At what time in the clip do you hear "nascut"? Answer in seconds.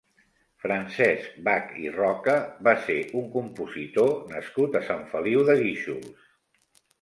4.33-4.79